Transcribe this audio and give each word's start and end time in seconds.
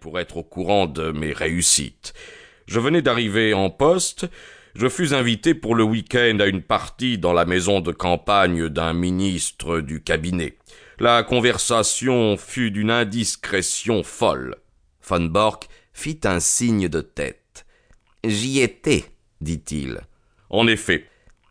pour 0.00 0.18
être 0.18 0.38
au 0.38 0.42
courant 0.42 0.86
de 0.86 1.10
mes 1.10 1.32
réussites. 1.32 2.14
Je 2.66 2.80
venais 2.80 3.02
d'arriver 3.02 3.52
en 3.52 3.70
poste, 3.70 4.26
je 4.74 4.88
fus 4.88 5.12
invité 5.12 5.54
pour 5.54 5.74
le 5.74 5.82
week-end 5.82 6.38
à 6.40 6.46
une 6.46 6.62
partie 6.62 7.18
dans 7.18 7.32
la 7.32 7.44
maison 7.44 7.80
de 7.80 7.92
campagne 7.92 8.68
d'un 8.68 8.94
ministre 8.94 9.80
du 9.80 10.02
cabinet. 10.02 10.56
La 10.98 11.22
conversation 11.22 12.36
fut 12.36 12.70
d'une 12.70 12.90
indiscrétion 12.90 14.02
folle. 14.02 14.56
Von 15.06 15.26
Bork 15.26 15.68
fit 15.92 16.20
un 16.24 16.40
signe 16.40 16.88
de 16.88 17.00
tête. 17.00 17.66
J'y 18.24 18.60
étais, 18.60 19.04
dit-il. 19.40 20.00
En 20.50 20.66
effet. 20.66 21.04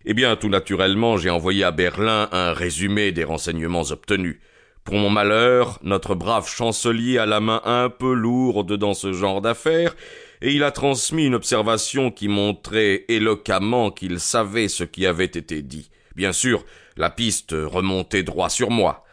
Eh 0.06 0.14
bien, 0.14 0.36
tout 0.38 0.50
naturellement, 0.50 1.18
j'ai 1.18 1.30
envoyé 1.30 1.64
à 1.64 1.72
Berlin 1.72 2.30
un 2.32 2.54
résumé 2.54 3.12
des 3.12 3.26
renseignements 3.26 3.92
obtenus. 3.92 4.40
Pour 4.88 4.96
mon 4.96 5.10
malheur, 5.10 5.80
notre 5.84 6.16
brave 6.16 6.48
chancelier 6.48 7.18
a 7.18 7.26
la 7.26 7.42
main 7.42 7.62
un 7.66 7.90
peu 7.90 8.14
lourde 8.14 8.78
dans 8.78 8.94
ce 8.94 9.12
genre 9.12 9.42
d'affaires, 9.42 9.98
et 10.42 10.54
il 10.54 10.64
a 10.64 10.72
transmis 10.72 11.26
une 11.26 11.36
observation 11.36 12.10
qui 12.10 12.30
montrait 12.30 13.04
éloquemment 13.10 13.92
qu'il 13.92 14.22
savait 14.22 14.70
ce 14.70 14.86
qui 14.86 15.06
avait 15.06 15.26
été 15.26 15.62
dit. 15.62 15.90
Bien 16.16 16.32
sûr, 16.32 16.64
la 16.96 17.10
piste 17.10 17.52
remontait 17.52 18.24
droit 18.24 18.48
sur 18.48 18.72
moi. 18.72 19.04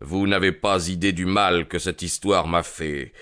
Vous 0.00 0.26
n'avez 0.26 0.50
pas 0.50 0.88
idée 0.88 1.12
du 1.12 1.26
mal 1.26 1.68
que 1.68 1.78
cette 1.78 2.02
histoire 2.02 2.48
m'a 2.48 2.64
fait. 2.64 3.12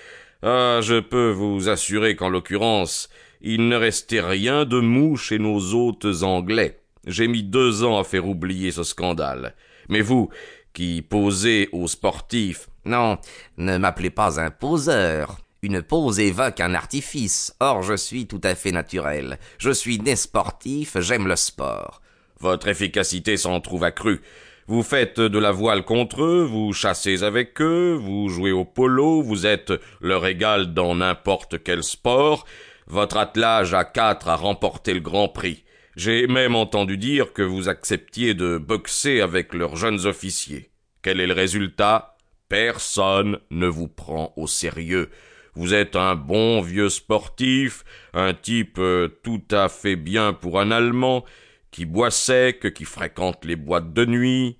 Ah, 0.41 0.79
je 0.81 0.99
peux 0.99 1.29
vous 1.29 1.69
assurer 1.69 2.15
qu'en 2.15 2.29
l'occurrence, 2.29 3.09
il 3.39 3.67
ne 3.67 3.75
restait 3.75 4.21
rien 4.21 4.65
de 4.65 4.79
mou 4.79 5.15
chez 5.15 5.37
nos 5.37 5.75
hôtes 5.75 6.23
anglais. 6.23 6.79
J'ai 7.05 7.27
mis 7.27 7.43
deux 7.43 7.83
ans 7.83 7.99
à 7.99 8.03
faire 8.03 8.27
oublier 8.27 8.71
ce 8.71 8.81
scandale. 8.81 9.53
Mais 9.89 10.01
vous, 10.01 10.29
qui 10.79 11.01
posez 11.01 11.67
aux 11.73 11.89
sportifs. 11.89 12.69
Non, 12.85 13.17
ne 13.57 13.77
m'appelez 13.77 14.11
pas 14.11 14.39
un 14.39 14.49
poseur. 14.49 15.37
Une 15.61 15.81
pose 15.81 16.21
évoque 16.21 16.61
un 16.61 16.73
artifice. 16.73 17.53
Or, 17.59 17.83
je 17.83 17.95
suis 17.95 18.27
tout 18.27 18.39
à 18.45 18.55
fait 18.55 18.71
naturel. 18.71 19.39
Je 19.57 19.71
suis 19.71 19.99
né 19.99 20.15
sportif, 20.15 20.97
j'aime 21.01 21.27
le 21.27 21.35
sport. 21.35 22.01
Votre 22.39 22.69
efficacité 22.69 23.35
s'en 23.35 23.59
trouve 23.59 23.83
accrue. 23.83 24.21
Vous 24.67 24.81
faites 24.81 25.19
de 25.19 25.37
la 25.37 25.51
voile 25.51 25.83
contre 25.83 26.23
eux, 26.23 26.47
vous 26.49 26.71
chassez 26.71 27.23
avec 27.23 27.59
eux, 27.59 27.99
vous 28.01 28.29
jouez 28.29 28.53
au 28.53 28.63
polo, 28.63 29.21
vous 29.21 29.45
êtes 29.45 29.73
leur 29.99 30.25
égal 30.25 30.73
dans 30.73 30.95
n'importe 30.95 31.61
quel 31.61 31.83
sport. 31.83 32.45
Votre 32.87 33.17
attelage 33.17 33.73
à 33.73 33.83
quatre 33.83 34.29
a 34.29 34.37
remporté 34.37 34.93
le 34.93 35.01
grand 35.01 35.27
prix. 35.27 35.65
J'ai 35.95 36.27
même 36.27 36.55
entendu 36.55 36.97
dire 36.97 37.33
que 37.33 37.41
vous 37.41 37.67
acceptiez 37.69 38.33
de 38.33 38.57
boxer 38.57 39.21
avec 39.21 39.53
leurs 39.53 39.75
jeunes 39.75 40.05
officiers. 40.05 40.69
Quel 41.01 41.19
est 41.19 41.27
le 41.27 41.33
résultat? 41.33 42.17
Personne 42.47 43.39
ne 43.51 43.67
vous 43.67 43.87
prend 43.87 44.33
au 44.35 44.47
sérieux. 44.47 45.09
Vous 45.55 45.73
êtes 45.73 45.95
un 45.95 46.15
bon 46.15 46.61
vieux 46.61 46.89
sportif, 46.89 47.83
un 48.13 48.33
type 48.33 48.77
euh, 48.79 49.07
tout 49.23 49.43
à 49.51 49.67
fait 49.67 49.95
bien 49.95 50.33
pour 50.33 50.59
un 50.59 50.71
Allemand, 50.71 51.25
qui 51.71 51.85
boit 51.85 52.11
sec, 52.11 52.73
qui 52.73 52.85
fréquente 52.85 53.45
les 53.45 53.55
boîtes 53.55 53.93
de 53.93 54.05
nuit, 54.05 54.57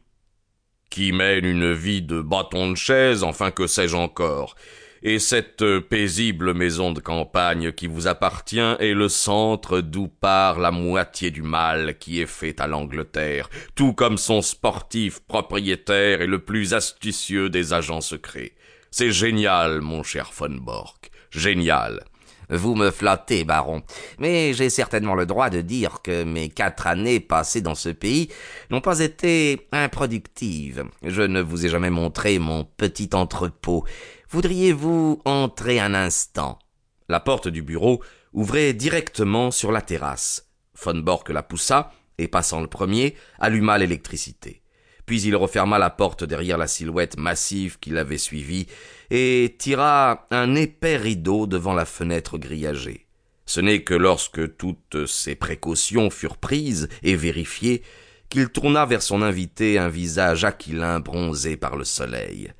qui 0.90 1.12
mène 1.12 1.46
une 1.46 1.74
vie 1.74 2.02
de 2.02 2.22
bâton 2.22 2.72
de 2.72 2.76
chaise, 2.76 3.24
enfin 3.24 3.52
que 3.52 3.68
sais-je 3.68 3.96
encore. 3.96 4.56
Et 5.02 5.20
cette 5.20 5.80
paisible 5.80 6.54
maison 6.54 6.92
de 6.92 7.00
campagne 7.00 7.72
qui 7.72 7.88
vous 7.88 8.08
appartient 8.08 8.60
est 8.60 8.94
le 8.94 9.08
centre 9.08 9.80
d'où 9.80 10.08
part 10.08 10.60
la 10.60 10.72
moitié 10.72 11.32
du 11.32 11.42
mal 11.42 11.98
qui 11.98 12.22
est 12.22 12.26
fait 12.26 12.60
à 12.60 12.68
l'Angleterre, 12.68 13.50
tout 13.76 13.94
comme 13.94 14.18
son 14.18 14.42
sportif 14.42 15.20
propriétaire 15.22 16.22
est 16.22 16.28
le 16.28 16.40
plus 16.40 16.74
astucieux 16.74 17.50
des 17.50 17.74
agents 17.74 18.02
secrets. 18.02 18.54
C'est 18.92 19.12
génial, 19.12 19.82
mon 19.82 20.04
cher 20.04 20.32
von 20.36 20.50
Bork. 20.50 21.12
Génial. 21.32 22.04
Vous 22.50 22.74
me 22.76 22.90
flattez, 22.90 23.44
baron, 23.44 23.84
mais 24.18 24.54
j'ai 24.54 24.70
certainement 24.70 25.16
le 25.16 25.26
droit 25.26 25.50
de 25.50 25.62
dire 25.62 26.02
que 26.04 26.24
mes 26.24 26.50
quatre 26.50 26.88
années 26.88 27.20
passées 27.20 27.62
dans 27.62 27.76
ce 27.76 27.90
pays 27.90 28.30
n'ont 28.72 28.82
pas 28.82 29.00
été 29.00 29.68
improductives. 29.72 30.86
Je 31.04 31.22
ne 31.22 31.42
vous 31.42 31.66
ai 31.66 31.70
jamais 31.70 31.92
montré 31.92 32.40
mon 32.40 32.64
petit 32.64 33.10
entrepôt. 33.14 33.86
Voudriez-vous 34.30 35.22
entrer 35.26 35.80
un 35.80 35.94
instant? 35.94 36.60
La 37.08 37.20
porte 37.20 37.48
du 37.48 37.62
bureau 37.62 38.02
ouvrait 38.34 38.74
directement 38.74 39.52
sur 39.52 39.72
la 39.72 39.82
terrasse. 39.82 40.50
Von 40.82 41.00
Bork 41.00 41.30
la 41.30 41.44
poussa, 41.44 41.92
et 42.18 42.28
passant 42.28 42.62
le 42.62 42.68
premier, 42.68 43.16
alluma 43.40 43.78
l'électricité 43.78 44.62
puis 45.10 45.24
il 45.24 45.36
referma 45.36 45.80
la 45.80 45.90
porte 45.90 46.24
derrière 46.24 46.60
la 46.60 46.68
silhouette 46.68 47.18
massive 47.18 47.80
qui 47.80 47.90
l'avait 47.90 48.20
suivi, 48.20 48.68
et 49.10 49.56
tira 49.58 50.28
un 50.30 50.54
épais 50.54 50.98
rideau 50.98 51.48
devant 51.48 51.74
la 51.74 51.86
fenêtre 51.86 52.38
grillagée. 52.38 53.08
Ce 53.48 53.60
n'est 53.60 53.82
que 53.82 53.96
lorsque 53.96 54.56
toutes 54.58 55.08
ces 55.08 55.34
précautions 55.34 56.12
furent 56.12 56.38
prises 56.38 56.90
et 57.02 57.16
vérifiées 57.16 57.82
qu'il 58.30 58.50
tourna 58.50 58.86
vers 58.86 59.02
son 59.02 59.24
invité 59.24 59.80
un 59.80 59.90
visage 59.90 60.46
aquilin 60.46 61.00
bronzé 61.00 61.58
par 61.58 61.76
le 61.76 61.86
soleil. 61.86 62.54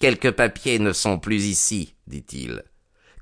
Quelques 0.00 0.32
papiers 0.32 0.80
ne 0.80 0.92
sont 0.92 1.20
plus 1.20 1.46
ici, 1.46 1.94
dit-il. 2.08 2.64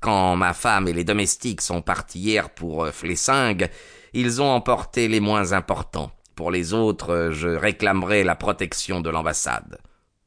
Quand 0.01 0.35
ma 0.35 0.55
femme 0.55 0.87
et 0.87 0.93
les 0.93 1.03
domestiques 1.03 1.61
sont 1.61 1.83
partis 1.83 2.17
hier 2.17 2.49
pour 2.49 2.87
Flessingue, 2.87 3.69
ils 4.13 4.41
ont 4.41 4.49
emporté 4.49 5.07
les 5.07 5.19
moins 5.19 5.53
importants. 5.53 6.11
Pour 6.35 6.51
les 6.51 6.73
autres, 6.73 7.29
je 7.31 7.47
réclamerai 7.47 8.23
la 8.25 8.35
protection 8.35 8.99
de 8.99 9.09
l'ambassade. 9.09 9.77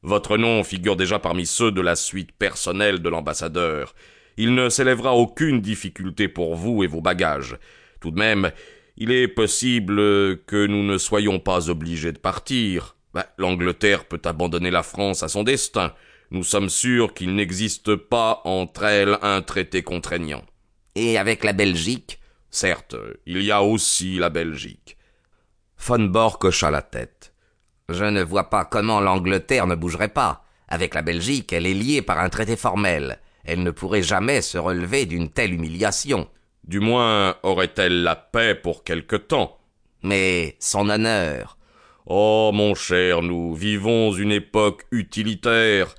Votre 0.01 0.37
nom 0.37 0.63
figure 0.63 0.95
déjà 0.95 1.19
parmi 1.19 1.45
ceux 1.45 1.71
de 1.71 1.81
la 1.81 1.95
suite 1.95 2.31
personnelle 2.31 2.99
de 2.99 3.09
l'ambassadeur. 3.09 3.93
Il 4.37 4.55
ne 4.55 4.69
s'élèvera 4.69 5.13
aucune 5.13 5.61
difficulté 5.61 6.27
pour 6.27 6.55
vous 6.55 6.83
et 6.83 6.87
vos 6.87 7.01
bagages. 7.01 7.57
Tout 7.99 8.09
de 8.09 8.17
même, 8.17 8.51
il 8.97 9.11
est 9.11 9.27
possible 9.27 9.97
que 10.45 10.65
nous 10.65 10.83
ne 10.83 10.97
soyons 10.97 11.39
pas 11.39 11.69
obligés 11.69 12.11
de 12.11 12.17
partir. 12.17 12.95
Ben, 13.13 13.25
L'Angleterre 13.37 14.05
peut 14.05 14.21
abandonner 14.25 14.71
la 14.71 14.83
France 14.83 15.21
à 15.21 15.27
son 15.27 15.43
destin. 15.43 15.93
Nous 16.31 16.43
sommes 16.43 16.69
sûrs 16.69 17.13
qu'il 17.13 17.35
n'existe 17.35 17.95
pas 17.95 18.41
entre 18.45 18.83
elles 18.83 19.17
un 19.21 19.41
traité 19.41 19.83
contraignant. 19.83 20.43
Et 20.95 21.17
avec 21.17 21.43
la 21.43 21.53
Belgique? 21.53 22.19
Certes, 22.49 22.95
il 23.27 23.43
y 23.43 23.51
a 23.51 23.61
aussi 23.61 24.17
la 24.17 24.29
Belgique. 24.29 24.97
Von 25.81 26.09
Bork 26.09 26.43
hocha 26.43 26.69
la 26.69 26.81
tête. 26.81 27.33
Je 27.87 28.03
ne 28.03 28.21
vois 28.21 28.49
pas 28.49 28.65
comment 28.65 28.99
l'Angleterre 28.99 29.65
ne 29.65 29.75
bougerait 29.75 30.09
pas. 30.09 30.43
Avec 30.67 30.93
la 30.93 31.01
Belgique, 31.01 31.51
elle 31.51 31.65
est 31.65 31.73
liée 31.73 32.03
par 32.03 32.19
un 32.19 32.29
traité 32.29 32.55
formel. 32.55 33.19
Elle 33.43 33.63
ne 33.63 33.71
pourrait 33.71 34.03
jamais 34.03 34.41
se 34.41 34.59
relever 34.59 35.07
d'une 35.07 35.29
telle 35.29 35.53
humiliation. 35.53 36.27
Du 36.63 36.79
moins 36.79 37.37
aurait-elle 37.41 38.03
la 38.03 38.15
paix 38.15 38.53
pour 38.53 38.83
quelque 38.83 39.15
temps? 39.15 39.57
Mais 40.03 40.57
son 40.59 40.89
honneur. 40.89 41.57
Oh, 42.05 42.51
mon 42.53 42.75
cher, 42.75 43.23
nous 43.23 43.55
vivons 43.55 44.13
une 44.13 44.31
époque 44.31 44.85
utilitaire. 44.91 45.95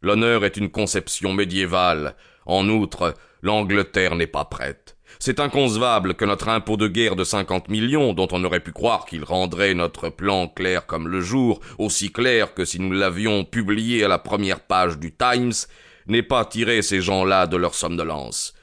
L'honneur 0.00 0.44
est 0.44 0.56
une 0.56 0.70
conception 0.70 1.34
médiévale. 1.34 2.14
En 2.46 2.68
outre, 2.68 3.14
l'Angleterre 3.42 4.14
n'est 4.14 4.26
pas 4.26 4.46
prête. 4.46 4.96
C'est 5.18 5.40
inconcevable 5.40 6.14
que 6.14 6.24
notre 6.24 6.48
impôt 6.48 6.76
de 6.76 6.88
guerre 6.88 7.16
de 7.16 7.24
cinquante 7.24 7.68
millions, 7.68 8.12
dont 8.12 8.28
on 8.30 8.44
aurait 8.44 8.60
pu 8.60 8.72
croire 8.72 9.04
qu'il 9.04 9.24
rendrait 9.24 9.74
notre 9.74 10.10
plan 10.10 10.48
clair 10.48 10.86
comme 10.86 11.08
le 11.08 11.20
jour, 11.20 11.60
aussi 11.78 12.12
clair 12.12 12.54
que 12.54 12.64
si 12.64 12.78
nous 12.78 12.92
l'avions 12.92 13.44
publié 13.44 14.04
à 14.04 14.08
la 14.08 14.18
première 14.18 14.60
page 14.60 14.98
du 14.98 15.12
Times, 15.12 15.52
n'ait 16.06 16.22
pas 16.22 16.44
tiré 16.44 16.82
ces 16.82 17.00
gens-là 17.00 17.46
de 17.46 17.56
leur 17.56 17.74
somnolence. 17.74 18.54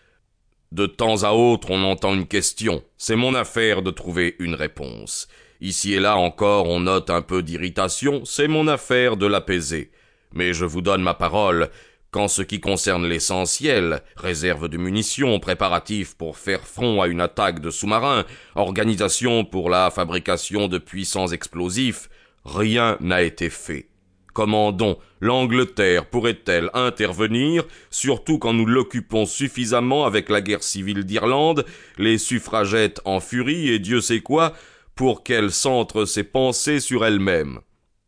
De 0.71 0.87
temps 0.87 1.23
à 1.23 1.31
autre, 1.31 1.71
on 1.71 1.83
entend 1.83 2.13
une 2.13 2.27
question. 2.27 2.83
C'est 2.97 3.15
mon 3.15 3.35
affaire 3.35 3.81
de 3.81 3.91
trouver 3.91 4.35
une 4.39 4.55
réponse. 4.55 5.27
Ici 5.61 5.93
et 5.93 5.99
là 5.99 6.17
encore, 6.17 6.67
on 6.67 6.81
note 6.81 7.09
un 7.09 7.21
peu 7.21 7.43
d'irritation. 7.43 8.23
C'est 8.25 8.47
mon 8.47 8.67
affaire 8.67 9.15
de 9.15 9.25
l'apaiser. 9.25 9.91
Mais 10.33 10.53
je 10.53 10.65
vous 10.65 10.81
donne 10.81 11.01
ma 11.01 11.13
parole, 11.13 11.69
Qu'en 12.15 12.29
ce 12.29 12.41
qui 12.41 12.61
concerne 12.61 13.05
l'essentiel, 13.05 14.01
réserve 14.15 14.69
de 14.69 14.77
munitions, 14.77 15.37
préparatifs 15.41 16.15
pour 16.15 16.37
faire 16.37 16.61
front 16.61 17.01
à 17.01 17.07
une 17.07 17.19
attaque 17.19 17.59
de 17.59 17.69
sous-marins, 17.69 18.23
organisation 18.55 19.43
pour 19.43 19.69
la 19.69 19.91
fabrication 19.91 20.69
de 20.69 20.77
puissants 20.77 21.27
explosifs, 21.27 22.09
rien 22.45 22.95
n'a 23.01 23.21
été 23.21 23.49
fait. 23.49 23.89
Comment 24.33 24.71
donc 24.71 24.99
l'Angleterre 25.19 26.05
pourrait-elle 26.05 26.69
intervenir, 26.73 27.65
surtout 27.89 28.39
quand 28.39 28.53
nous 28.53 28.65
l'occupons 28.65 29.25
suffisamment 29.25 30.05
avec 30.05 30.29
la 30.29 30.39
guerre 30.39 30.63
civile 30.63 31.03
d'Irlande, 31.03 31.65
les 31.97 32.17
suffragettes 32.17 33.01
en 33.03 33.19
furie 33.19 33.67
et 33.67 33.79
Dieu 33.79 33.99
sait 33.99 34.21
quoi, 34.21 34.53
pour 34.95 35.21
qu'elle 35.21 35.51
centre 35.51 36.05
ses 36.05 36.23
pensées 36.23 36.79
sur 36.79 37.03
elle-même 37.03 37.59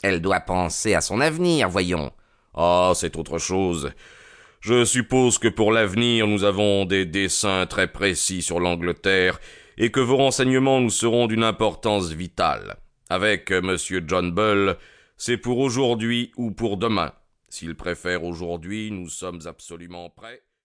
Elle 0.02 0.22
doit 0.22 0.40
penser 0.40 0.94
à 0.94 1.02
son 1.02 1.20
avenir, 1.20 1.68
voyons. 1.68 2.14
Ah, 2.60 2.94
c'est 2.96 3.18
autre 3.18 3.38
chose. 3.38 3.92
Je 4.62 4.84
suppose 4.84 5.38
que 5.38 5.48
pour 5.48 5.72
l'avenir 5.72 6.26
nous 6.26 6.44
avons 6.44 6.86
des 6.86 7.06
dessins 7.06 7.68
très 7.68 7.88
précis 7.88 8.42
sur 8.42 8.60
l'Angleterre, 8.60 9.40
et 9.78 9.92
que 9.92 10.00
vos 10.00 10.18
renseignements 10.18 10.82
nous 10.82 10.90
seront 10.90 11.28
d'une 11.28 11.44
importance 11.44 12.10
vitale. 12.10 12.78
Avec 13.10 13.52
monsieur 13.52 14.04
John 14.08 14.32
Bull, 14.32 14.76
c'est 15.18 15.38
pour 15.38 15.60
aujourd'hui 15.60 16.32
ou 16.36 16.50
pour 16.50 16.78
demain. 16.78 17.14
S'il 17.48 17.76
préfère 17.76 18.24
aujourd'hui, 18.24 18.90
nous 18.90 19.08
sommes 19.08 19.42
absolument 19.46 20.10
prêts. 20.10 20.42